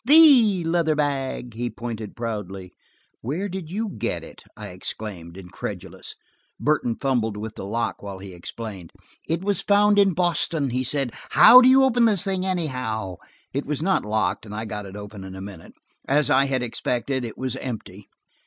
[0.03, 2.71] "The leather bag!" he pointed proudly.
[3.21, 6.15] "Where did you get it?" I exclaimed, incredulous.
[6.59, 8.89] Burton fumbled with the lock while he explained.
[9.27, 11.13] "It was found in Boston," he said.
[11.29, 13.17] "How do you open the thing, anyhow?"
[13.53, 15.73] It was not locked, and I got it open in a minute.
[16.07, 18.07] As I had expected, it was empty.